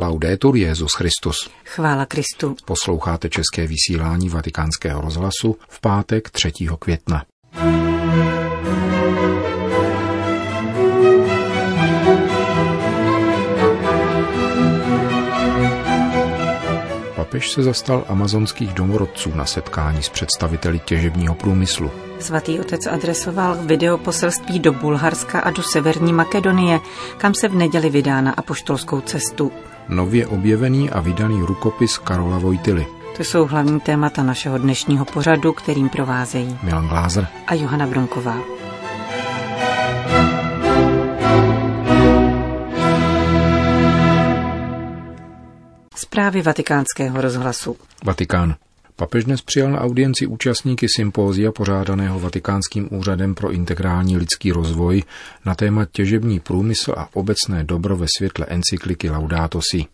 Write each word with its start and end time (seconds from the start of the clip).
Laudetur 0.00 0.56
Jezus 0.56 0.92
Christus. 0.94 1.50
Chvála 1.64 2.06
Kristu. 2.06 2.56
Posloucháte 2.64 3.28
české 3.28 3.66
vysílání 3.66 4.28
Vatikánského 4.28 5.00
rozhlasu 5.00 5.56
v 5.68 5.80
pátek 5.80 6.30
3. 6.30 6.52
května. 6.78 7.24
Papež 17.16 17.50
se 17.50 17.62
zastal 17.62 18.04
amazonských 18.08 18.72
domorodců 18.72 19.34
na 19.34 19.46
setkání 19.46 20.02
s 20.02 20.08
představiteli 20.08 20.78
těžebního 20.78 21.34
průmyslu. 21.34 21.90
Svatý 22.20 22.60
otec 22.60 22.86
adresoval 22.86 23.56
video 23.66 23.98
poselství 23.98 24.58
do 24.58 24.72
Bulharska 24.72 25.40
a 25.40 25.50
do 25.50 25.62
Severní 25.62 26.12
Makedonie, 26.12 26.80
kam 27.16 27.34
se 27.34 27.48
v 27.48 27.54
neděli 27.54 27.90
vydá 27.90 28.20
na 28.20 28.32
apoštolskou 28.32 29.00
cestu. 29.00 29.52
Nově 29.88 30.26
objevený 30.26 30.90
a 30.90 31.00
vydaný 31.00 31.42
rukopis 31.42 31.98
Karola 31.98 32.38
Vojtily. 32.38 32.86
To 33.16 33.24
jsou 33.24 33.46
hlavní 33.46 33.80
témata 33.80 34.22
našeho 34.22 34.58
dnešního 34.58 35.04
pořadu, 35.04 35.52
kterým 35.52 35.88
provázejí 35.88 36.58
Milan 36.62 36.88
Glázer 36.88 37.26
a 37.46 37.54
Johana 37.54 37.86
Bronková. 37.86 38.36
Zprávy 45.94 46.42
vatikánského 46.42 47.20
rozhlasu. 47.20 47.76
Vatikán. 48.04 48.54
Papež 48.98 49.24
dnes 49.24 49.42
přijal 49.42 49.70
na 49.70 49.80
audienci 49.80 50.26
účastníky 50.26 50.86
sympózia 50.96 51.52
pořádaného 51.52 52.20
Vatikánským 52.20 52.88
úřadem 52.90 53.34
pro 53.34 53.50
integrální 53.50 54.16
lidský 54.16 54.52
rozvoj 54.52 55.02
na 55.44 55.54
téma 55.54 55.84
těžební 55.84 56.40
průmysl 56.40 56.94
a 56.96 57.08
obecné 57.14 57.64
dobro 57.64 57.96
ve 57.96 58.06
světle 58.16 58.46
encykliky 58.48 59.10
Laudato 59.10 59.60
Si. 59.70 59.84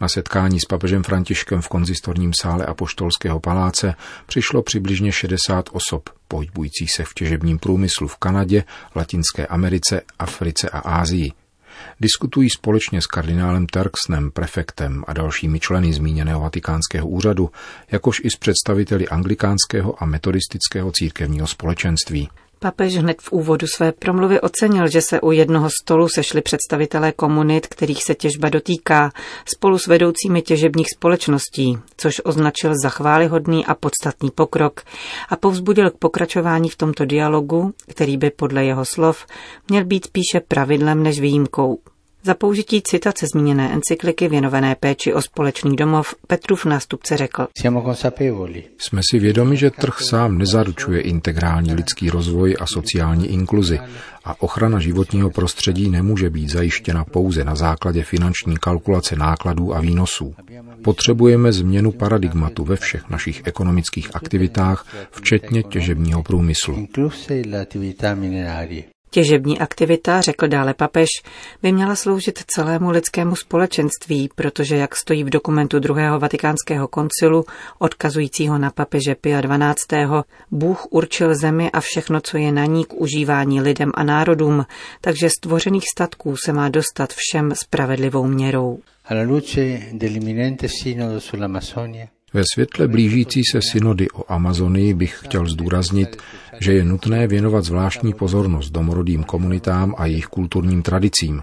Na 0.00 0.08
setkání 0.08 0.60
s 0.60 0.64
papežem 0.64 1.02
Františkem 1.02 1.60
v 1.60 1.68
konzistorním 1.68 2.32
sále 2.40 2.66
Apoštolského 2.66 3.40
paláce 3.40 3.94
přišlo 4.26 4.62
přibližně 4.62 5.12
60 5.12 5.68
osob, 5.72 6.10
pohybujících 6.28 6.92
se 6.92 7.04
v 7.04 7.14
těžebním 7.14 7.58
průmyslu 7.58 8.08
v 8.08 8.16
Kanadě, 8.16 8.64
Latinské 8.96 9.46
Americe, 9.46 10.00
Africe 10.18 10.68
a 10.68 10.78
Ázii. 10.78 11.41
Diskutují 12.00 12.50
společně 12.50 13.00
s 13.00 13.06
kardinálem 13.06 13.66
Turksnem, 13.66 14.30
prefektem 14.30 15.04
a 15.06 15.12
dalšími 15.12 15.60
členy 15.60 15.92
zmíněného 15.92 16.40
vatikánského 16.40 17.08
úřadu, 17.08 17.50
jakož 17.90 18.20
i 18.24 18.30
s 18.30 18.36
představiteli 18.36 19.08
anglikánského 19.08 20.02
a 20.02 20.06
metodistického 20.06 20.92
církevního 20.92 21.46
společenství. 21.46 22.28
Papež 22.62 22.96
hned 22.96 23.22
v 23.22 23.32
úvodu 23.32 23.66
své 23.66 23.92
promluvy 23.92 24.40
ocenil, 24.40 24.88
že 24.88 25.00
se 25.00 25.20
u 25.20 25.32
jednoho 25.32 25.68
stolu 25.82 26.08
sešli 26.08 26.42
představitelé 26.42 27.12
komunit, 27.12 27.66
kterých 27.66 28.04
se 28.04 28.14
těžba 28.14 28.48
dotýká, 28.48 29.12
spolu 29.44 29.78
s 29.78 29.86
vedoucími 29.86 30.42
těžebních 30.42 30.90
společností, 30.90 31.78
což 31.96 32.20
označil 32.24 32.74
za 32.82 32.88
chválihodný 32.88 33.66
a 33.66 33.74
podstatný 33.74 34.30
pokrok 34.30 34.80
a 35.28 35.36
povzbudil 35.36 35.90
k 35.90 35.98
pokračování 35.98 36.68
v 36.68 36.76
tomto 36.76 37.04
dialogu, 37.04 37.74
který 37.88 38.16
by 38.16 38.30
podle 38.30 38.64
jeho 38.64 38.84
slov 38.84 39.26
měl 39.68 39.84
být 39.84 40.04
spíše 40.04 40.40
pravidlem 40.48 41.02
než 41.02 41.20
výjimkou. 41.20 41.78
Za 42.24 42.34
použití 42.34 42.82
citace 42.82 43.26
zmíněné 43.34 43.72
encykliky 43.72 44.28
věnované 44.28 44.74
péči 44.80 45.14
o 45.14 45.22
společný 45.22 45.76
domov 45.76 46.14
Petrův 46.26 46.64
nástupce 46.64 47.16
řekl. 47.16 47.46
Jsme 48.78 49.00
si 49.10 49.18
vědomi, 49.18 49.56
že 49.56 49.70
trh 49.70 49.98
sám 50.00 50.38
nezaručuje 50.38 51.00
integrální 51.00 51.74
lidský 51.74 52.10
rozvoj 52.10 52.56
a 52.60 52.66
sociální 52.66 53.26
inkluzi 53.26 53.80
a 54.24 54.42
ochrana 54.42 54.78
životního 54.78 55.30
prostředí 55.30 55.90
nemůže 55.90 56.30
být 56.30 56.50
zajištěna 56.50 57.04
pouze 57.04 57.44
na 57.44 57.54
základě 57.54 58.02
finanční 58.02 58.56
kalkulace 58.56 59.16
nákladů 59.16 59.74
a 59.74 59.80
výnosů. 59.80 60.34
Potřebujeme 60.84 61.52
změnu 61.52 61.92
paradigmatu 61.92 62.64
ve 62.64 62.76
všech 62.76 63.10
našich 63.10 63.42
ekonomických 63.44 64.16
aktivitách, 64.16 64.86
včetně 65.10 65.62
těžebního 65.62 66.22
průmyslu. 66.22 66.86
Těžební 69.14 69.58
aktivita, 69.58 70.20
řekl 70.20 70.48
dále 70.48 70.74
papež, 70.74 71.08
by 71.62 71.72
měla 71.72 71.96
sloužit 71.96 72.44
celému 72.46 72.90
lidskému 72.90 73.36
společenství, 73.36 74.28
protože, 74.34 74.76
jak 74.76 74.96
stojí 74.96 75.24
v 75.24 75.30
dokumentu 75.30 75.78
druhého 75.78 76.18
vatikánského 76.18 76.88
koncilu, 76.88 77.44
odkazujícího 77.78 78.58
na 78.58 78.70
papeže 78.70 79.14
Pia 79.14 79.42
XII., 79.42 80.06
Bůh 80.50 80.86
určil 80.90 81.34
zemi 81.34 81.70
a 81.70 81.80
všechno, 81.80 82.20
co 82.20 82.36
je 82.38 82.52
na 82.52 82.64
ní 82.64 82.84
k 82.84 82.94
užívání 82.94 83.60
lidem 83.60 83.90
a 83.94 84.04
národům, 84.04 84.66
takže 85.00 85.30
stvořených 85.30 85.84
statků 85.92 86.36
se 86.36 86.52
má 86.52 86.68
dostat 86.68 87.12
všem 87.16 87.52
spravedlivou 87.54 88.26
měrou. 88.26 88.78
Alla 89.04 89.22
luce 89.22 89.80
ve 92.34 92.42
světle 92.52 92.88
blížící 92.88 93.40
se 93.52 93.60
synody 93.70 94.10
o 94.10 94.32
Amazonii 94.32 94.94
bych 94.94 95.20
chtěl 95.24 95.46
zdůraznit, 95.46 96.16
že 96.60 96.72
je 96.72 96.84
nutné 96.84 97.26
věnovat 97.26 97.64
zvláštní 97.64 98.14
pozornost 98.14 98.70
domorodým 98.70 99.24
komunitám 99.24 99.94
a 99.98 100.06
jejich 100.06 100.26
kulturním 100.26 100.82
tradicím. 100.82 101.42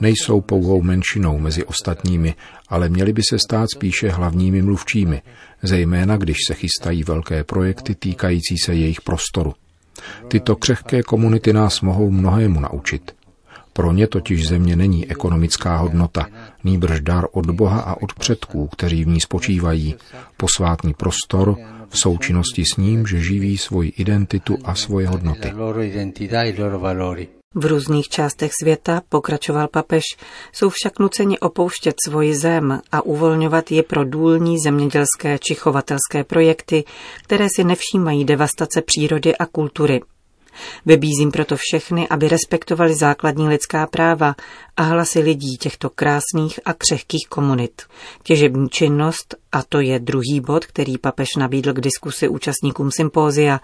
Nejsou 0.00 0.40
pouhou 0.40 0.82
menšinou 0.82 1.38
mezi 1.38 1.64
ostatními, 1.64 2.34
ale 2.68 2.88
měli 2.88 3.12
by 3.12 3.22
se 3.30 3.38
stát 3.38 3.66
spíše 3.74 4.10
hlavními 4.10 4.62
mluvčími, 4.62 5.22
zejména 5.62 6.16
když 6.16 6.36
se 6.46 6.54
chystají 6.54 7.04
velké 7.04 7.44
projekty 7.44 7.94
týkající 7.94 8.58
se 8.64 8.74
jejich 8.74 9.00
prostoru. 9.00 9.54
Tyto 10.28 10.56
křehké 10.56 11.02
komunity 11.02 11.52
nás 11.52 11.80
mohou 11.80 12.10
mnohému 12.10 12.60
naučit. 12.60 13.14
Pro 13.76 13.92
ně 13.92 14.06
totiž 14.06 14.48
země 14.48 14.76
není 14.76 15.10
ekonomická 15.10 15.76
hodnota, 15.76 16.26
nýbrž 16.64 17.00
dar 17.00 17.26
od 17.32 17.50
Boha 17.50 17.80
a 17.80 18.02
od 18.02 18.14
předků, 18.14 18.66
kteří 18.66 19.04
v 19.04 19.08
ní 19.08 19.20
spočívají, 19.20 19.94
posvátný 20.36 20.94
prostor 20.94 21.56
v 21.88 21.98
součinnosti 21.98 22.64
s 22.64 22.76
ním, 22.76 23.06
že 23.06 23.20
živí 23.20 23.58
svoji 23.58 23.88
identitu 23.88 24.58
a 24.64 24.74
svoje 24.74 25.08
hodnoty. 25.08 25.52
V 27.54 27.66
různých 27.66 28.08
částech 28.08 28.50
světa, 28.62 29.02
pokračoval 29.08 29.68
papež, 29.68 30.02
jsou 30.52 30.70
však 30.70 30.98
nuceni 30.98 31.38
opouštět 31.38 31.94
svoji 32.06 32.34
zem 32.34 32.80
a 32.92 33.02
uvolňovat 33.02 33.72
je 33.72 33.82
pro 33.82 34.04
důlní 34.04 34.58
zemědělské 34.58 35.38
či 35.38 35.54
chovatelské 35.54 36.24
projekty, 36.24 36.84
které 37.24 37.46
si 37.56 37.64
nevšímají 37.64 38.24
devastace 38.24 38.82
přírody 38.82 39.36
a 39.36 39.46
kultury. 39.46 40.00
Vybízím 40.86 41.30
proto 41.30 41.56
všechny, 41.56 42.08
aby 42.08 42.28
respektovali 42.28 42.94
základní 42.94 43.48
lidská 43.48 43.86
práva 43.86 44.34
a 44.76 44.82
hlasy 44.82 45.20
lidí 45.20 45.56
těchto 45.56 45.90
krásných 45.90 46.60
a 46.64 46.72
křehkých 46.72 47.26
komunit. 47.28 47.82
Těžební 48.22 48.68
činnost, 48.68 49.34
a 49.52 49.62
to 49.62 49.80
je 49.80 49.98
druhý 49.98 50.40
bod, 50.46 50.66
který 50.66 50.98
papež 50.98 51.28
nabídl 51.38 51.72
k 51.72 51.80
diskusi 51.80 52.28
účastníkům 52.28 52.90
sympózia, 52.90 53.60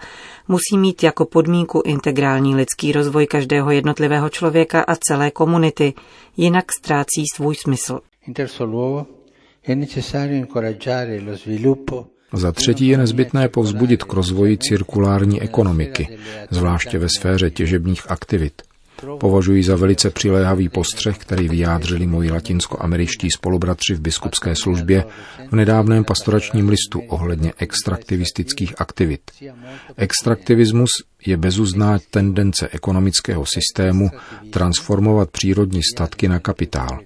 musí 0.47 0.77
mít 0.77 1.03
jako 1.03 1.25
podmínku 1.25 1.81
integrální 1.85 2.55
lidský 2.55 2.91
rozvoj 2.91 3.27
každého 3.27 3.71
jednotlivého 3.71 4.29
člověka 4.29 4.81
a 4.81 4.95
celé 4.95 5.31
komunity, 5.31 5.93
jinak 6.37 6.71
ztrácí 6.71 7.23
svůj 7.35 7.55
smysl. 7.55 7.99
In 8.27 8.33
luogo, 8.59 9.05
è 9.63 9.75
necessario 9.75 10.35
incoraggiare 10.35 11.21
lo 11.21 11.37
sviluppo 11.37 12.12
za 12.33 12.51
třetí 12.51 12.87
je 12.87 12.97
nezbytné 12.97 13.49
povzbudit 13.49 14.03
k 14.03 14.13
rozvoji 14.13 14.57
cirkulární 14.57 15.41
ekonomiky, 15.41 16.17
zvláště 16.49 16.97
ve 16.97 17.07
sféře 17.09 17.49
těžebních 17.49 18.11
aktivit. 18.11 18.61
Považuji 19.19 19.63
za 19.63 19.75
velice 19.75 20.09
přiléhavý 20.09 20.69
postřeh, 20.69 21.17
který 21.17 21.49
vyjádřili 21.49 22.07
moji 22.07 22.31
latinskoameričtí 22.31 23.31
spolubratři 23.31 23.93
v 23.93 24.01
biskupské 24.01 24.55
službě 24.55 25.03
v 25.51 25.55
nedávném 25.55 26.03
pastoračním 26.03 26.69
listu 26.69 26.99
ohledně 26.99 27.53
extraktivistických 27.57 28.81
aktivit. 28.81 29.21
Extraktivismus 29.97 30.89
je 31.25 31.37
bezuzná 31.37 31.99
tendence 32.11 32.69
ekonomického 32.71 33.45
systému 33.45 34.09
transformovat 34.49 35.31
přírodní 35.31 35.81
statky 35.93 36.27
na 36.27 36.39
kapitál 36.39 36.99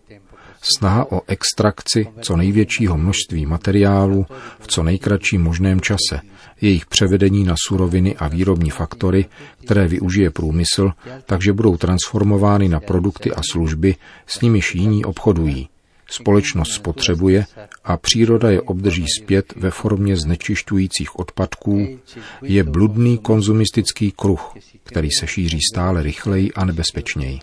snaha 0.61 1.11
o 1.11 1.21
extrakci 1.27 2.07
co 2.21 2.37
největšího 2.37 2.97
množství 2.97 3.45
materiálu 3.45 4.25
v 4.59 4.67
co 4.67 4.83
nejkratším 4.83 5.43
možném 5.43 5.81
čase, 5.81 6.21
jejich 6.61 6.85
převedení 6.85 7.43
na 7.43 7.55
suroviny 7.67 8.15
a 8.15 8.27
výrobní 8.27 8.69
faktory, 8.69 9.25
které 9.65 9.87
využije 9.87 10.29
průmysl, 10.29 10.91
takže 11.25 11.53
budou 11.53 11.77
transformovány 11.77 12.69
na 12.69 12.79
produkty 12.79 13.31
a 13.31 13.41
služby, 13.51 13.95
s 14.27 14.41
nimiž 14.41 14.75
jiní 14.75 15.05
obchodují. 15.05 15.69
Společnost 16.09 16.71
spotřebuje 16.71 17.45
a 17.83 17.97
příroda 17.97 18.51
je 18.51 18.61
obdrží 18.61 19.05
zpět 19.21 19.53
ve 19.55 19.71
formě 19.71 20.17
znečišťujících 20.17 21.19
odpadků, 21.19 21.99
je 22.41 22.63
bludný 22.63 23.17
konzumistický 23.17 24.11
kruh, 24.11 24.53
který 24.83 25.09
se 25.11 25.27
šíří 25.27 25.59
stále 25.73 26.03
rychleji 26.03 26.51
a 26.53 26.65
nebezpečněji. 26.65 27.39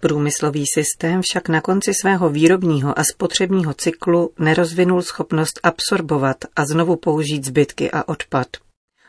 Průmyslový 0.00 0.64
systém 0.74 1.22
však 1.22 1.48
na 1.48 1.60
konci 1.60 1.94
svého 1.94 2.30
výrobního 2.30 2.98
a 2.98 3.02
spotřebního 3.14 3.74
cyklu 3.74 4.30
nerozvinul 4.38 5.02
schopnost 5.02 5.60
absorbovat 5.62 6.36
a 6.56 6.66
znovu 6.66 6.96
použít 6.96 7.44
zbytky 7.44 7.90
a 7.90 8.08
odpad. 8.08 8.46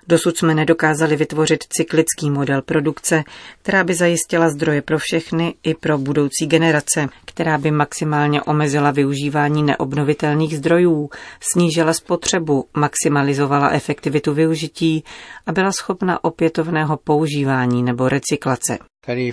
Dosud 0.08 0.38
jsme 0.38 0.56
nedokázali 0.56 1.16
vytvořit 1.16 1.64
cyklický 1.70 2.30
model 2.30 2.62
produkce, 2.62 3.24
která 3.62 3.84
by 3.84 3.96
zajistila 3.96 4.50
zdroje 4.50 4.82
pro 4.82 4.98
všechny 5.00 5.56
i 5.64 5.74
pro 5.74 5.98
budoucí 5.98 6.48
generace, 6.48 7.10
která 7.26 7.58
by 7.58 7.72
maximálně 7.72 8.42
omezila 8.42 8.92
využívání 8.92 9.64
neobnovitelných 9.64 10.58
zdrojů, 10.58 11.10
snížila 11.54 11.94
spotřebu, 11.94 12.66
maximalizovala 12.74 13.70
efektivitu 13.70 14.34
využití 14.34 15.04
a 15.46 15.52
byla 15.52 15.72
schopna 15.72 16.24
opětovného 16.24 16.98
používání 16.98 17.84
nebo 17.84 18.10
recyklace. 18.10 18.78
E 19.08 19.32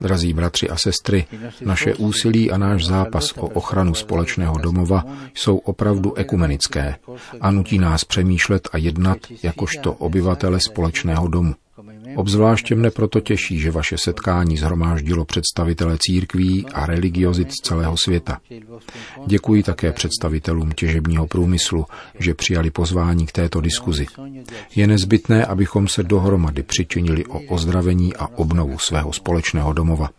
Drazí 0.00 0.32
bratři 0.32 0.68
a 0.68 0.76
sestry, 0.76 1.26
naše 1.64 1.94
úsilí 1.94 2.50
a 2.50 2.58
náš 2.58 2.84
zápas 2.84 3.32
o 3.32 3.46
ochranu 3.46 3.94
společného 3.94 4.58
domova 4.58 5.04
jsou 5.34 5.56
opravdu 5.56 6.14
ekumenické 6.14 6.96
a 7.40 7.50
nutí 7.50 7.78
nás 7.78 8.04
přemýšlet 8.04 8.68
a 8.72 8.78
jednat 8.78 9.18
jakožto 9.42 9.92
obyvatele 9.92 10.60
společného 10.60 11.28
domu. 11.28 11.54
Obzvláště 12.16 12.74
mne 12.74 12.90
proto 12.90 13.20
těší, 13.20 13.58
že 13.58 13.70
vaše 13.70 13.98
setkání 13.98 14.56
zhromáždilo 14.56 15.24
představitele 15.24 15.96
církví 16.00 16.66
a 16.74 16.86
religiozit 16.86 17.50
z 17.50 17.54
celého 17.62 17.96
světa. 17.96 18.38
Děkuji 19.26 19.62
také 19.62 19.92
představitelům 19.92 20.72
těžebního 20.72 21.26
průmyslu, 21.26 21.86
že 22.18 22.34
přijali 22.34 22.70
pozvání 22.70 23.26
k 23.26 23.32
této 23.32 23.60
diskuzi. 23.60 24.06
Je 24.76 24.86
nezbytné, 24.86 25.44
abychom 25.44 25.88
se 25.88 26.02
dohromady 26.02 26.62
přičinili 26.62 27.26
o 27.26 27.40
ozdravení 27.40 28.16
a 28.16 28.26
obnovu 28.26 28.78
svého 28.78 29.12
společného 29.12 29.72
domova. 29.72 30.10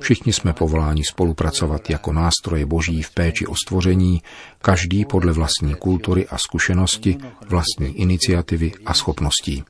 Všichni 0.00 0.32
jsme 0.32 0.52
povoláni 0.52 1.04
spolupracovat 1.04 1.90
jako 1.90 2.12
nástroje 2.12 2.66
boží 2.66 3.02
v 3.02 3.10
péči 3.10 3.46
o 3.46 3.54
stvoření, 3.54 4.22
každý 4.62 5.04
podle 5.04 5.32
vlastní 5.32 5.74
kultury 5.74 6.26
a 6.28 6.38
zkušenosti, 6.38 7.18
vlastní 7.48 8.00
iniciativy 8.00 8.72
a 8.86 8.94
schopností. 8.94 9.64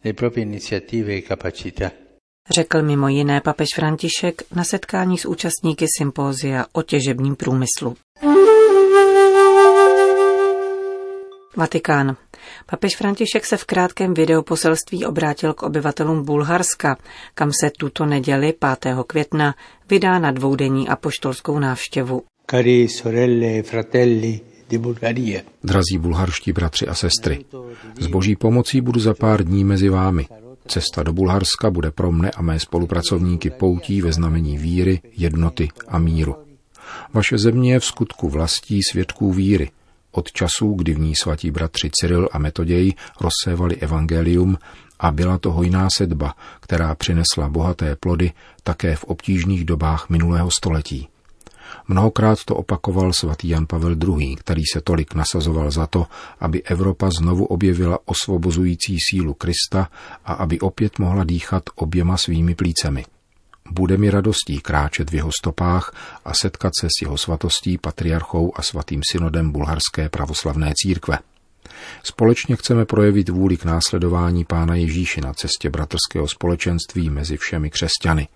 Řekl 2.50 2.82
mimo 2.82 3.08
jiné 3.08 3.40
papež 3.40 3.68
František 3.74 4.42
na 4.54 4.64
setkání 4.64 5.18
s 5.18 5.24
účastníky 5.24 5.86
sympózia 5.98 6.66
o 6.72 6.82
těžebním 6.82 7.36
průmyslu. 7.36 7.96
Vatikán. 11.56 12.16
Papež 12.66 12.96
František 12.96 13.46
se 13.46 13.56
v 13.56 13.64
krátkém 13.64 14.14
videoposelství 14.14 15.06
obrátil 15.06 15.54
k 15.54 15.62
obyvatelům 15.62 16.24
Bulharska, 16.24 16.96
kam 17.34 17.50
se 17.60 17.70
tuto 17.78 18.06
neděli 18.06 18.54
5. 18.82 18.94
května 19.06 19.54
vydá 19.90 20.18
na 20.18 20.30
dvoudenní 20.30 20.88
apoštolskou 20.88 21.58
návštěvu. 21.58 22.22
Cari 22.50 22.88
sorelle 22.88 23.46
e 23.46 23.62
fratelli 23.62 24.40
Drazí 25.64 25.98
bulharští 25.98 26.52
bratři 26.52 26.86
a 26.86 26.94
sestry, 26.94 27.44
s 28.00 28.06
boží 28.06 28.36
pomocí 28.36 28.80
budu 28.80 29.00
za 29.00 29.14
pár 29.14 29.44
dní 29.44 29.64
mezi 29.64 29.88
vámi. 29.88 30.26
Cesta 30.66 31.02
do 31.02 31.12
Bulharska 31.12 31.70
bude 31.70 31.90
pro 31.90 32.12
mne 32.12 32.30
a 32.30 32.42
mé 32.42 32.60
spolupracovníky 32.60 33.50
poutí 33.50 34.02
ve 34.02 34.12
znamení 34.12 34.58
víry, 34.58 35.00
jednoty 35.16 35.68
a 35.88 35.98
míru. 35.98 36.36
Vaše 37.14 37.38
země 37.38 37.72
je 37.72 37.80
v 37.80 37.84
skutku 37.84 38.28
vlastí 38.28 38.80
svědků 38.90 39.32
víry, 39.32 39.70
od 40.12 40.32
časů, 40.32 40.74
kdy 40.74 40.94
v 40.94 40.98
ní 40.98 41.14
svatí 41.14 41.50
bratři 41.50 41.90
Cyril 42.00 42.28
a 42.32 42.38
Metoděj 42.38 42.94
rozsévali 43.20 43.76
evangelium 43.76 44.58
a 45.00 45.10
byla 45.10 45.38
to 45.38 45.52
hojná 45.52 45.88
sedba, 45.96 46.34
která 46.60 46.94
přinesla 46.94 47.48
bohaté 47.48 47.96
plody 47.96 48.32
také 48.62 48.96
v 48.96 49.04
obtížných 49.04 49.64
dobách 49.64 50.08
minulého 50.08 50.50
století. 50.50 51.08
Mnohokrát 51.88 52.44
to 52.44 52.56
opakoval 52.56 53.12
svatý 53.12 53.48
Jan 53.48 53.66
Pavel 53.66 53.96
II., 54.18 54.36
který 54.36 54.62
se 54.72 54.80
tolik 54.80 55.14
nasazoval 55.14 55.70
za 55.70 55.86
to, 55.86 56.06
aby 56.40 56.62
Evropa 56.62 57.10
znovu 57.10 57.44
objevila 57.44 57.98
osvobozující 58.04 58.96
sílu 59.10 59.34
Krista 59.34 59.88
a 60.24 60.32
aby 60.32 60.60
opět 60.60 60.98
mohla 60.98 61.24
dýchat 61.24 61.62
oběma 61.74 62.16
svými 62.16 62.54
plícemi– 62.54 63.04
bude 63.70 63.96
mi 63.96 64.10
radostí 64.10 64.60
kráčet 64.60 65.10
v 65.10 65.14
jeho 65.14 65.30
stopách 65.40 65.94
a 66.24 66.34
setkat 66.34 66.72
se 66.80 66.86
s 66.86 67.02
jeho 67.02 67.18
svatostí, 67.18 67.78
patriarchou 67.78 68.52
a 68.56 68.62
svatým 68.62 69.00
synodem 69.10 69.50
bulharské 69.50 70.08
pravoslavné 70.08 70.72
církve. 70.76 71.18
Společně 72.02 72.56
chceme 72.56 72.84
projevit 72.84 73.28
vůli 73.28 73.56
k 73.56 73.64
následování 73.64 74.44
Pána 74.44 74.74
Ježíše 74.74 75.20
na 75.20 75.34
cestě 75.34 75.70
bratrského 75.70 76.28
společenství 76.28 77.10
mezi 77.10 77.36
všemi 77.36 77.70
křesťany. 77.70 78.28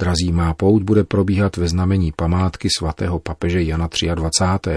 Drazí 0.00 0.32
má 0.32 0.54
pout 0.54 0.82
bude 0.82 1.04
probíhat 1.04 1.56
ve 1.56 1.68
znamení 1.68 2.12
památky 2.12 2.68
svatého 2.78 3.18
papeže 3.18 3.62
Jana 3.62 3.88
23., 4.14 4.70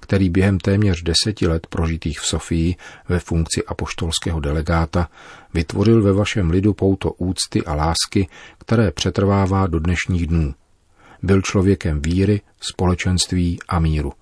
který 0.00 0.28
během 0.28 0.58
téměř 0.58 1.02
deseti 1.02 1.46
let 1.46 1.66
prožitých 1.66 2.20
v 2.20 2.26
Sofii 2.26 2.76
ve 3.08 3.18
funkci 3.18 3.64
apoštolského 3.66 4.40
delegáta 4.40 5.08
vytvořil 5.54 6.02
ve 6.02 6.12
vašem 6.12 6.50
lidu 6.50 6.74
pouto 6.74 7.12
úcty 7.12 7.64
a 7.64 7.74
lásky, 7.74 8.28
které 8.58 8.90
přetrvává 8.90 9.66
do 9.66 9.78
dnešních 9.78 10.26
dnů. 10.26 10.54
Byl 11.22 11.42
člověkem 11.42 12.02
víry, 12.02 12.40
společenství 12.60 13.58
a 13.68 13.78
míru. 13.78 14.12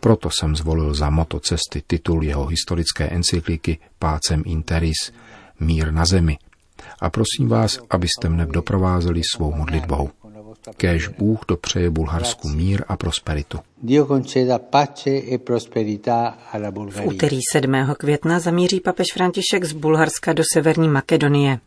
Proto 0.00 0.30
jsem 0.30 0.56
zvolil 0.56 0.94
za 0.94 1.10
moto 1.10 1.40
cesty 1.40 1.82
titul 1.86 2.24
jeho 2.24 2.46
historické 2.46 3.04
encykliky 3.04 3.78
Pácem 3.98 4.42
Interis, 4.46 5.12
Mír 5.60 5.92
na 5.92 6.04
zemi, 6.04 6.38
a 7.00 7.10
prosím 7.10 7.48
vás, 7.48 7.78
abyste 7.90 8.28
mne 8.28 8.46
doprovázeli 8.46 9.20
svou 9.34 9.54
modlitbou. 9.54 10.10
Kéž 10.76 11.08
Bůh 11.08 11.40
dopřeje 11.48 11.90
Bulharsku 11.90 12.48
mír 12.48 12.84
a 12.88 12.96
prosperitu. 12.96 13.58
E 13.84 13.98
v 16.90 17.06
úterý 17.06 17.38
7. 17.52 17.72
května 17.98 18.40
zamíří 18.40 18.80
papež 18.80 19.06
František 19.14 19.64
z 19.64 19.72
Bulharska 19.72 20.32
do 20.32 20.42
Severní 20.52 20.88
Makedonie. 20.88 21.58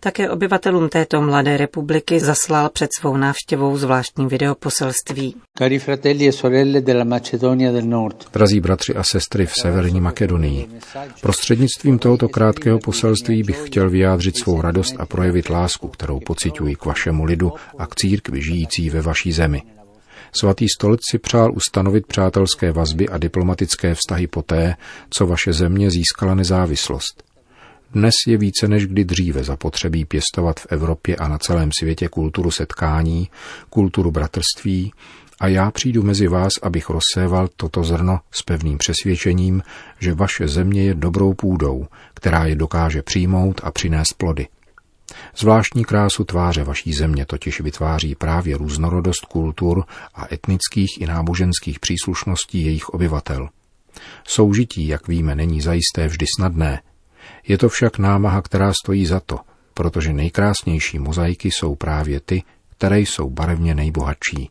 Také 0.00 0.30
obyvatelům 0.30 0.88
této 0.88 1.20
mladé 1.20 1.56
republiky 1.56 2.20
zaslal 2.20 2.68
před 2.68 2.90
svou 2.98 3.16
návštěvou 3.16 3.76
zvláštní 3.76 4.26
videoposelství. 4.26 5.34
Cari 5.58 5.78
fratelli 5.78 6.28
e 6.28 6.32
sorelle 6.32 6.80
della 6.80 7.04
Macedonia 7.04 7.72
del 7.72 7.82
Nord. 7.82 8.28
Drazí 8.32 8.60
bratři 8.60 8.94
a 8.94 9.02
sestry 9.02 9.46
v 9.46 9.54
Severní 9.54 10.00
Makedonii, 10.00 10.68
prostřednictvím 11.20 11.98
tohoto 11.98 12.28
krátkého 12.28 12.78
poselství 12.78 13.42
bych 13.42 13.66
chtěl 13.66 13.90
vyjádřit 13.90 14.38
svou 14.38 14.60
radost 14.60 14.94
a 14.98 15.06
projevit 15.06 15.48
lásku, 15.48 15.88
kterou 15.88 16.20
pociťuji 16.20 16.74
k 16.74 16.84
vašemu 16.84 17.24
lidu 17.24 17.52
a 17.78 17.86
k 17.86 17.94
církvi 17.94 18.42
žijící 18.42 18.90
ve 18.90 19.02
vaší 19.02 19.32
zemi. 19.32 19.62
Svatý 20.40 20.66
stolec 20.68 21.00
si 21.10 21.18
přál 21.18 21.52
ustanovit 21.52 22.06
přátelské 22.06 22.72
vazby 22.72 23.08
a 23.08 23.18
diplomatické 23.18 23.94
vztahy 23.94 24.26
poté, 24.26 24.74
co 25.10 25.26
vaše 25.26 25.52
země 25.52 25.90
získala 25.90 26.34
nezávislost. 26.34 27.24
Dnes 27.92 28.14
je 28.26 28.36
více 28.36 28.68
než 28.68 28.86
kdy 28.86 29.04
dříve 29.04 29.44
zapotřebí 29.44 30.04
pěstovat 30.04 30.60
v 30.60 30.66
Evropě 30.70 31.16
a 31.16 31.28
na 31.28 31.38
celém 31.38 31.70
světě 31.78 32.08
kulturu 32.08 32.50
setkání, 32.50 33.28
kulturu 33.70 34.10
bratrství 34.10 34.92
a 35.40 35.48
já 35.48 35.70
přijdu 35.70 36.02
mezi 36.02 36.28
vás, 36.28 36.52
abych 36.62 36.90
rozséval 36.90 37.48
toto 37.56 37.84
zrno 37.84 38.20
s 38.30 38.42
pevným 38.42 38.78
přesvědčením, 38.78 39.62
že 39.98 40.14
vaše 40.14 40.48
země 40.48 40.82
je 40.82 40.94
dobrou 40.94 41.34
půdou, 41.34 41.86
která 42.14 42.44
je 42.44 42.54
dokáže 42.54 43.02
přijmout 43.02 43.60
a 43.64 43.70
přinést 43.70 44.12
plody. 44.16 44.46
Zvláštní 45.36 45.84
krásu 45.84 46.24
tváře 46.24 46.64
vaší 46.64 46.92
země 46.92 47.26
totiž 47.26 47.60
vytváří 47.60 48.14
právě 48.14 48.56
různorodost 48.56 49.24
kultur 49.24 49.84
a 50.14 50.34
etnických 50.34 51.00
i 51.00 51.06
náboženských 51.06 51.80
příslušností 51.80 52.64
jejich 52.64 52.88
obyvatel. 52.88 53.48
Soužití, 54.24 54.86
jak 54.86 55.08
víme, 55.08 55.34
není 55.34 55.60
zajisté 55.60 56.06
vždy 56.06 56.26
snadné. 56.38 56.82
Je 57.48 57.58
to 57.58 57.68
však 57.68 57.98
námaha, 57.98 58.42
která 58.42 58.72
stojí 58.72 59.06
za 59.06 59.20
to, 59.20 59.38
protože 59.74 60.12
nejkrásnější 60.12 60.98
mozaiky 60.98 61.50
jsou 61.50 61.74
právě 61.74 62.20
ty, 62.20 62.42
které 62.70 63.00
jsou 63.00 63.30
barevně 63.30 63.74
nejbohatší. 63.74 64.50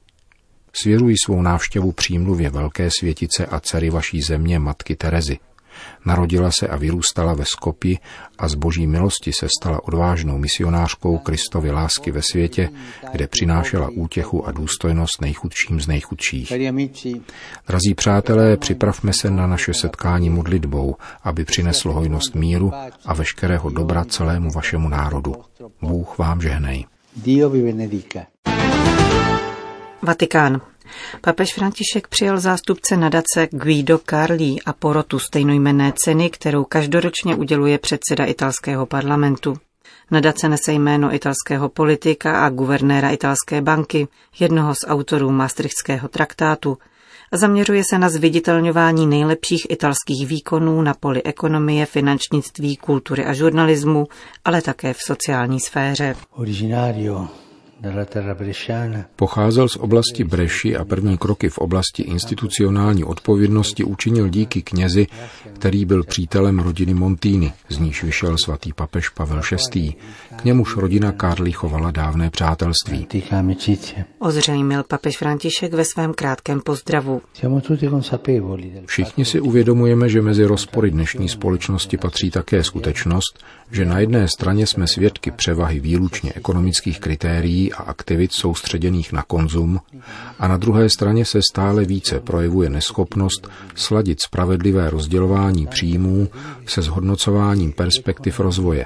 Svěřuji 0.73 1.15
svou 1.25 1.41
návštěvu 1.41 1.91
přímluvě 1.91 2.49
velké 2.49 2.89
světice 2.99 3.45
a 3.45 3.59
dcery 3.59 3.89
vaší 3.89 4.21
země 4.21 4.59
matky 4.59 4.95
Terezy– 4.95 5.39
Narodila 6.05 6.51
se 6.51 6.67
a 6.67 6.75
vyrůstala 6.75 7.33
ve 7.33 7.45
Skopi 7.45 7.99
a 8.37 8.47
z 8.47 8.55
boží 8.55 8.87
milosti 8.87 9.33
se 9.33 9.47
stala 9.59 9.83
odvážnou 9.83 10.37
misionářkou 10.37 11.17
Kristovy 11.17 11.71
lásky 11.71 12.11
ve 12.11 12.21
světě, 12.21 12.69
kde 13.11 13.27
přinášela 13.27 13.89
útěchu 13.89 14.47
a 14.47 14.51
důstojnost 14.51 15.21
nejchudším 15.21 15.81
z 15.81 15.87
nejchudších. 15.87 16.53
Drazí 17.67 17.93
přátelé, 17.95 18.57
připravme 18.57 19.13
se 19.13 19.31
na 19.31 19.47
naše 19.47 19.73
setkání 19.73 20.29
modlitbou, 20.29 20.95
aby 21.23 21.45
přineslo 21.45 21.93
hojnost 21.93 22.35
míru 22.35 22.71
a 23.05 23.13
veškerého 23.13 23.69
dobra 23.69 24.05
celému 24.05 24.51
vašemu 24.51 24.89
národu. 24.89 25.35
Bůh 25.81 26.17
vám 26.17 26.41
žehnej. 26.41 26.85
Dio 27.15 27.49
vi 27.49 27.61
benedica. 27.61 28.19
Vatikán. 30.01 30.61
Papež 31.21 31.53
František 31.53 32.07
přijal 32.07 32.39
zástupce 32.39 32.97
nadace 32.97 33.47
Guido 33.51 33.99
Carli 34.09 34.55
a 34.65 34.73
porotu 34.73 35.19
stejnojmenné 35.19 35.93
ceny, 36.03 36.29
kterou 36.29 36.63
každoročně 36.63 37.35
uděluje 37.35 37.77
předseda 37.77 38.25
italského 38.25 38.85
parlamentu. 38.85 39.57
Nadace 40.11 40.49
nese 40.49 40.73
jméno 40.73 41.15
italského 41.15 41.69
politika 41.69 42.45
a 42.45 42.49
guvernéra 42.49 43.09
italské 43.09 43.61
banky, 43.61 44.07
jednoho 44.39 44.75
z 44.75 44.87
autorů 44.87 45.31
Maastrichtského 45.31 46.07
traktátu, 46.07 46.77
Zaměřuje 47.31 47.83
se 47.89 47.99
na 47.99 48.09
zviditelňování 48.09 49.07
nejlepších 49.07 49.67
italských 49.69 50.27
výkonů 50.27 50.81
na 50.81 50.93
poli 50.93 51.23
ekonomie, 51.23 51.85
finančnictví, 51.85 52.77
kultury 52.77 53.25
a 53.25 53.33
žurnalismu, 53.33 54.07
ale 54.45 54.61
také 54.61 54.93
v 54.93 54.97
sociální 55.05 55.59
sféře. 55.59 56.15
Originario 56.31 57.27
Pocházel 59.15 59.69
z 59.69 59.75
oblasti 59.75 60.23
Breši 60.23 60.75
a 60.77 60.85
první 60.85 61.17
kroky 61.17 61.49
v 61.49 61.57
oblasti 61.57 62.03
institucionální 62.03 63.03
odpovědnosti 63.03 63.83
učinil 63.83 64.29
díky 64.29 64.61
knězi, 64.61 65.07
který 65.53 65.85
byl 65.85 66.03
přítelem 66.03 66.59
rodiny 66.59 66.93
Montini, 66.93 67.53
z 67.69 67.77
níž 67.77 68.03
vyšel 68.03 68.35
svatý 68.43 68.73
papež 68.73 69.09
Pavel 69.09 69.41
VI. 69.73 69.93
K 70.35 70.43
němuž 70.43 70.75
rodina 70.75 71.11
Karli 71.11 71.51
chovala 71.51 71.91
dávné 71.91 72.29
přátelství. 72.29 73.07
Ozřejmil 74.19 74.83
papež 74.83 75.17
František 75.17 75.73
ve 75.73 75.85
svém 75.85 76.13
krátkém 76.13 76.61
pozdravu. 76.61 77.21
Všichni 78.85 79.25
si 79.25 79.39
uvědomujeme, 79.39 80.09
že 80.09 80.21
mezi 80.21 80.45
rozpory 80.45 80.91
dnešní 80.91 81.29
společnosti 81.29 81.97
patří 81.97 82.31
také 82.31 82.63
skutečnost, 82.63 83.43
že 83.71 83.85
na 83.85 83.99
jedné 83.99 84.27
straně 84.27 84.67
jsme 84.67 84.87
svědky 84.87 85.31
převahy 85.31 85.79
výlučně 85.79 86.33
ekonomických 86.35 86.99
kritérií 86.99 87.64
a 87.73 87.83
aktivit 87.83 88.31
soustředěných 88.31 89.13
na 89.13 89.23
konzum 89.23 89.79
a 90.39 90.47
na 90.47 90.57
druhé 90.57 90.89
straně 90.89 91.25
se 91.25 91.39
stále 91.51 91.85
více 91.85 92.19
projevuje 92.19 92.69
neschopnost 92.69 93.47
sladit 93.75 94.21
spravedlivé 94.21 94.89
rozdělování 94.89 95.67
příjmů 95.67 96.29
se 96.65 96.81
zhodnocováním 96.81 97.73
perspektiv 97.73 98.39
rozvoje. 98.39 98.85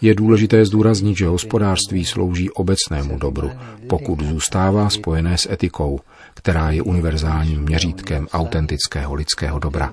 Je 0.00 0.14
důležité 0.14 0.64
zdůraznit, 0.64 1.16
že 1.16 1.26
hospodářství 1.26 2.04
slouží 2.04 2.50
obecnému 2.50 3.18
dobru, 3.18 3.50
pokud 3.88 4.20
zůstává 4.20 4.90
spojené 4.90 5.38
s 5.38 5.50
etikou, 5.50 6.00
která 6.34 6.70
je 6.70 6.82
univerzálním 6.82 7.60
měřítkem 7.62 8.26
autentického 8.32 9.14
lidského 9.14 9.58
dobra. 9.58 9.92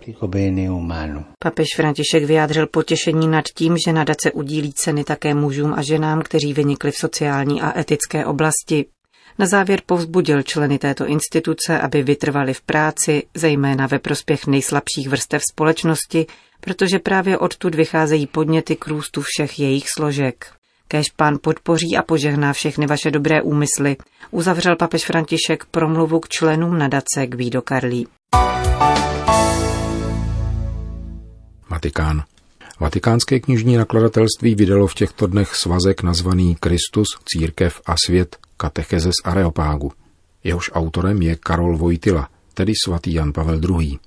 Papež 1.40 1.68
František 1.76 2.24
vyjádřil 2.24 2.68
potěšení 2.68 3.28
nad 3.28 3.46
tím, 3.56 3.78
že 3.88 3.94
nadace 3.94 4.32
udílí 4.32 4.74
ceny 4.74 5.04
také 5.04 5.34
mužům 5.34 5.74
a 5.78 5.82
ženám, 5.82 6.22
kteří 6.22 6.54
vynikli 6.54 6.92
v 6.92 6.98
sociální 6.98 7.62
a 7.62 7.80
etické 7.80 8.26
oblasti. 8.26 8.86
Na 9.40 9.46
závěr 9.46 9.82
povzbudil 9.86 10.44
členy 10.44 10.78
této 10.80 11.06
instituce, 11.06 11.80
aby 11.80 12.04
vytrvali 12.04 12.54
v 12.54 12.62
práci, 12.62 13.24
zejména 13.36 13.88
ve 13.88 14.00
prospěch 14.00 14.48
nejslabších 14.48 15.10
vrstev 15.10 15.42
společnosti, 15.52 16.26
protože 16.62 17.00
právě 17.00 17.38
odtud 17.38 17.76
vycházejí 17.76 18.28
podněty 18.28 18.76
k 18.76 18.88
růstu 18.88 19.22
všech 19.22 19.60
jejich 19.60 19.86
složek. 19.98 20.59
Kéž 20.92 21.10
pán 21.16 21.38
podpoří 21.42 21.98
a 21.98 22.04
požehná 22.04 22.54
všechny 22.54 22.88
vaše 22.88 23.12
dobré 23.12 23.42
úmysly, 23.42 23.98
uzavřel 24.32 24.76
papež 24.76 25.06
František 25.06 25.66
promluvu 25.66 26.20
k 26.20 26.30
členům 26.30 26.78
nadace 26.78 27.28
Guido 27.28 27.62
Carli. 27.62 28.04
Vatikán. 31.70 32.24
Vatikánské 32.80 33.40
knižní 33.40 33.78
nakladatelství 33.78 34.56
vydalo 34.56 34.88
v 34.88 34.94
těchto 34.94 35.28
dnech 35.28 35.56
svazek 35.56 36.04
nazvaný 36.04 36.56
Kristus, 36.60 37.08
církev 37.26 37.82
a 37.86 37.96
svět 38.06 38.38
katecheze 38.58 39.10
z 39.10 39.28
Areopágu. 39.28 39.92
Jehož 40.44 40.72
autorem 40.74 41.22
je 41.22 41.36
Karol 41.36 41.78
Vojtila, 41.78 42.30
tedy 42.54 42.74
svatý 42.86 43.14
Jan 43.14 43.34
Pavel 43.34 43.62
II. 43.80 44.00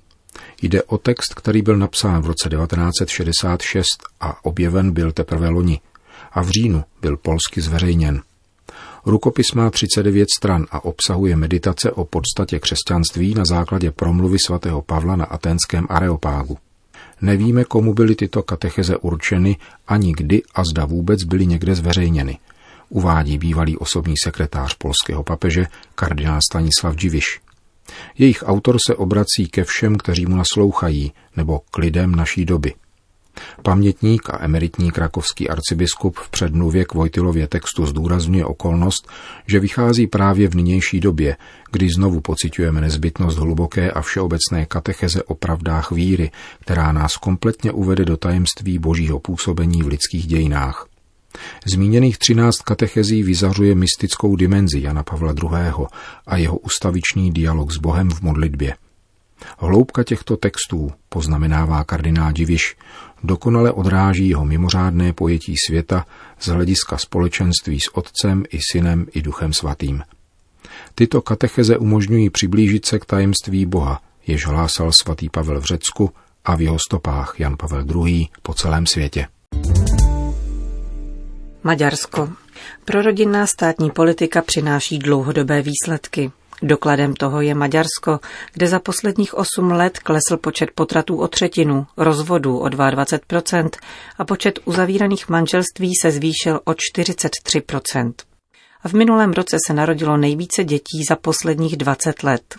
Jde 0.61 0.83
o 0.83 0.97
text, 0.97 1.33
který 1.33 1.61
byl 1.61 1.77
napsán 1.77 2.21
v 2.21 2.25
roce 2.25 2.49
1966 2.49 3.85
a 4.19 4.45
objeven 4.45 4.91
byl 4.91 5.11
teprve 5.11 5.49
loni 5.49 5.81
a 6.33 6.41
v 6.41 6.49
říjnu 6.49 6.83
byl 7.01 7.17
polsky 7.17 7.61
zveřejněn. 7.61 8.21
Rukopis 9.05 9.51
má 9.51 9.69
39 9.69 10.29
stran 10.37 10.65
a 10.71 10.85
obsahuje 10.85 11.35
meditace 11.35 11.91
o 11.91 12.05
podstatě 12.05 12.59
křesťanství 12.59 13.33
na 13.33 13.43
základě 13.49 13.91
promluvy 13.91 14.37
svatého 14.39 14.81
Pavla 14.81 15.15
na 15.15 15.25
aténském 15.25 15.87
areopágu. 15.89 16.57
Nevíme, 17.21 17.63
komu 17.63 17.93
byly 17.93 18.15
tyto 18.15 18.43
katecheze 18.43 18.97
určeny, 18.97 19.57
ani 19.87 20.13
kdy 20.13 20.41
a 20.55 20.63
zda 20.63 20.85
vůbec 20.85 21.23
byly 21.23 21.45
někde 21.45 21.75
zveřejněny, 21.75 22.39
uvádí 22.89 23.37
bývalý 23.37 23.77
osobní 23.77 24.15
sekretář 24.23 24.73
polského 24.73 25.23
papeže 25.23 25.67
kardinál 25.95 26.39
Stanislav 26.51 26.95
Dziwiš. 26.95 27.39
Jejich 28.17 28.43
autor 28.45 28.77
se 28.87 28.95
obrací 28.95 29.47
ke 29.51 29.63
všem, 29.63 29.95
kteří 29.95 30.25
mu 30.25 30.35
naslouchají, 30.35 31.13
nebo 31.37 31.61
k 31.71 31.77
lidem 31.77 32.15
naší 32.15 32.45
doby. 32.45 32.73
Pamětník 33.63 34.29
a 34.29 34.43
emeritní 34.43 34.91
krakovský 34.91 35.49
arcibiskup 35.49 36.17
v 36.17 36.29
předmluvě 36.29 36.85
k 36.85 36.93
Vojtilově 36.93 37.47
textu 37.47 37.85
zdůrazňuje 37.85 38.45
okolnost, 38.45 39.09
že 39.47 39.59
vychází 39.59 40.07
právě 40.07 40.47
v 40.47 40.55
nynější 40.55 40.99
době, 40.99 41.37
kdy 41.71 41.89
znovu 41.89 42.21
pociťujeme 42.21 42.81
nezbytnost 42.81 43.37
hluboké 43.37 43.91
a 43.91 44.01
všeobecné 44.01 44.65
katecheze 44.65 45.23
o 45.23 45.35
pravdách 45.35 45.91
víry, 45.91 46.31
která 46.59 46.91
nás 46.91 47.17
kompletně 47.17 47.71
uvede 47.71 48.05
do 48.05 48.17
tajemství 48.17 48.79
božího 48.79 49.19
působení 49.19 49.83
v 49.83 49.87
lidských 49.87 50.27
dějinách. 50.27 50.87
Zmíněných 51.65 52.17
třináct 52.17 52.61
katechezí 52.61 53.23
vyzařuje 53.23 53.75
mystickou 53.75 54.35
dimenzi 54.35 54.81
Jana 54.81 55.03
Pavla 55.03 55.33
II. 55.43 55.87
a 56.27 56.37
jeho 56.37 56.57
ustavičný 56.57 57.31
dialog 57.31 57.71
s 57.71 57.77
Bohem 57.77 58.09
v 58.09 58.21
modlitbě. 58.21 58.75
Hloubka 59.57 60.03
těchto 60.03 60.37
textů, 60.37 60.91
poznamenává 61.09 61.83
kardinál 61.83 62.31
Diviš, 62.31 62.75
dokonale 63.23 63.71
odráží 63.71 64.29
jeho 64.29 64.45
mimořádné 64.45 65.13
pojetí 65.13 65.55
světa 65.67 66.05
z 66.39 66.47
hlediska 66.47 66.97
společenství 66.97 67.79
s 67.79 67.97
Otcem 67.97 68.43
i 68.49 68.59
Synem 68.71 69.05
i 69.13 69.21
Duchem 69.21 69.53
Svatým. 69.53 70.03
Tyto 70.95 71.21
katecheze 71.21 71.77
umožňují 71.77 72.29
přiblížit 72.29 72.85
se 72.85 72.99
k 72.99 73.05
tajemství 73.05 73.65
Boha, 73.65 74.01
jež 74.27 74.47
hlásal 74.47 74.91
svatý 74.91 75.29
Pavel 75.29 75.61
v 75.61 75.65
Řecku 75.65 76.11
a 76.45 76.55
v 76.55 76.61
jeho 76.61 76.77
stopách 76.87 77.35
Jan 77.39 77.57
Pavel 77.57 77.85
II. 78.05 78.27
po 78.41 78.53
celém 78.53 78.85
světě. 78.85 79.27
Maďarsko. 81.63 82.29
Prorodinná 82.85 83.47
státní 83.47 83.91
politika 83.91 84.41
přináší 84.41 84.99
dlouhodobé 84.99 85.61
výsledky. 85.61 86.31
Dokladem 86.65 87.13
toho 87.13 87.41
je 87.41 87.55
Maďarsko, 87.55 88.19
kde 88.53 88.67
za 88.67 88.79
posledních 88.79 89.33
8 89.33 89.71
let 89.71 89.99
klesl 89.99 90.37
počet 90.37 90.71
potratů 90.75 91.17
o 91.17 91.27
třetinu, 91.27 91.85
rozvodů 91.97 92.59
o 92.59 92.65
22% 92.65 93.69
a 94.17 94.25
počet 94.25 94.59
uzavíraných 94.65 95.29
manželství 95.29 95.91
se 96.01 96.11
zvýšil 96.11 96.59
o 96.63 96.71
43%. 96.71 98.13
A 98.83 98.89
v 98.89 98.93
minulém 98.93 99.31
roce 99.31 99.57
se 99.67 99.73
narodilo 99.73 100.17
nejvíce 100.17 100.63
dětí 100.63 101.03
za 101.09 101.15
posledních 101.15 101.77
20 101.77 102.23
let. 102.23 102.55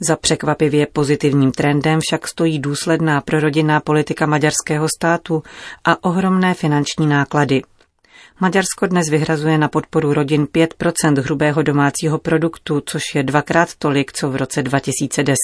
Za 0.00 0.16
překvapivě 0.16 0.86
pozitivním 0.92 1.52
trendem 1.52 2.00
však 2.02 2.28
stojí 2.28 2.58
důsledná 2.58 3.20
prorodinná 3.20 3.80
politika 3.80 4.26
maďarského 4.26 4.86
státu 4.98 5.42
a 5.84 6.04
ohromné 6.04 6.54
finanční 6.54 7.06
náklady. 7.06 7.62
Maďarsko 8.42 8.86
dnes 8.86 9.08
vyhrazuje 9.08 9.58
na 9.58 9.68
podporu 9.68 10.12
rodin 10.12 10.44
5% 10.44 11.20
hrubého 11.22 11.62
domácího 11.62 12.18
produktu, 12.18 12.82
což 12.86 13.02
je 13.14 13.22
dvakrát 13.22 13.74
tolik, 13.78 14.12
co 14.12 14.30
v 14.30 14.36
roce 14.36 14.62
2010. 14.62 15.36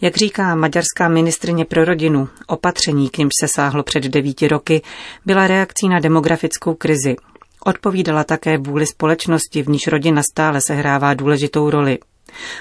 Jak 0.00 0.16
říká 0.16 0.54
maďarská 0.54 1.08
ministrině 1.08 1.64
pro 1.64 1.84
rodinu, 1.84 2.28
opatření, 2.46 3.10
k 3.10 3.18
nímž 3.18 3.30
se 3.40 3.48
sáhlo 3.48 3.82
před 3.82 4.04
devíti 4.04 4.48
roky, 4.48 4.82
byla 5.26 5.46
reakcí 5.46 5.88
na 5.88 6.00
demografickou 6.00 6.74
krizi. 6.74 7.16
Odpovídala 7.64 8.24
také 8.24 8.58
vůli 8.58 8.86
společnosti, 8.86 9.62
v 9.62 9.68
níž 9.68 9.86
rodina 9.86 10.22
stále 10.22 10.60
sehrává 10.60 11.14
důležitou 11.14 11.70
roli. 11.70 11.98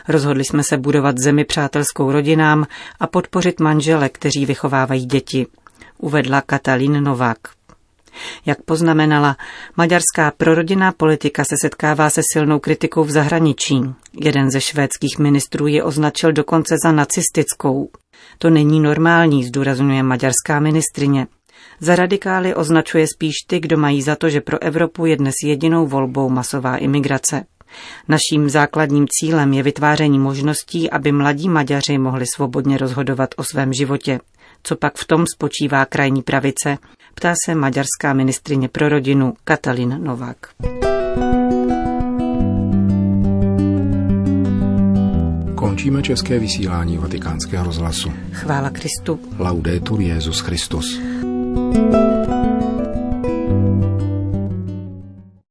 Rozhodli 0.07 0.43
jsme 0.43 0.63
se 0.63 0.77
budovat 0.77 1.17
zemi 1.17 1.45
přátelskou 1.45 2.11
rodinám 2.11 2.67
a 2.99 3.07
podpořit 3.07 3.59
manžele, 3.59 4.09
kteří 4.09 4.45
vychovávají 4.45 5.05
děti, 5.05 5.47
uvedla 5.97 6.41
Katalin 6.41 7.03
Novák. 7.03 7.37
Jak 8.45 8.61
poznamenala, 8.61 9.37
maďarská 9.77 10.31
prorodinná 10.37 10.91
politika 10.91 11.43
se 11.43 11.55
setkává 11.61 12.09
se 12.09 12.21
silnou 12.33 12.59
kritikou 12.59 13.03
v 13.03 13.11
zahraničí. 13.11 13.81
Jeden 14.21 14.51
ze 14.51 14.61
švédských 14.61 15.19
ministrů 15.19 15.67
je 15.67 15.83
označil 15.83 16.31
dokonce 16.31 16.75
za 16.83 16.91
nacistickou. 16.91 17.89
To 18.37 18.49
není 18.49 18.79
normální, 18.79 19.43
zdůrazňuje 19.43 20.03
maďarská 20.03 20.59
ministrině. 20.59 21.27
Za 21.79 21.95
radikály 21.95 22.55
označuje 22.55 23.07
spíš 23.07 23.33
ty, 23.47 23.59
kdo 23.59 23.77
mají 23.77 24.01
za 24.01 24.15
to, 24.15 24.29
že 24.29 24.41
pro 24.41 24.63
Evropu 24.63 25.05
je 25.05 25.17
dnes 25.17 25.35
jedinou 25.43 25.87
volbou 25.87 26.29
masová 26.29 26.77
imigrace. 26.77 27.45
Naším 28.07 28.49
základním 28.49 29.05
cílem 29.09 29.53
je 29.53 29.63
vytváření 29.63 30.19
možností, 30.19 30.89
aby 30.89 31.11
mladí 31.11 31.49
Maďaři 31.49 31.97
mohli 31.97 32.25
svobodně 32.35 32.77
rozhodovat 32.77 33.29
o 33.37 33.43
svém 33.43 33.73
životě. 33.73 34.19
Co 34.63 34.75
pak 34.75 34.97
v 34.97 35.05
tom 35.05 35.25
spočívá 35.33 35.85
krajní 35.85 36.21
pravice, 36.21 36.77
ptá 37.15 37.33
se 37.45 37.55
maďarská 37.55 38.13
ministrině 38.13 38.69
pro 38.69 38.89
rodinu 38.89 39.33
Katalin 39.43 40.03
Novák. 40.03 40.37
Končíme 45.55 46.01
české 46.01 46.39
vysílání 46.39 46.97
vatikánského 46.97 47.65
rozhlasu. 47.65 48.13
Chvála 48.31 48.69
Kristu. 48.69 49.19
Laudetur 49.39 50.01
Jezus 50.01 50.39
Christus. 50.39 50.99
thank 51.63 52.27
you 52.27 52.62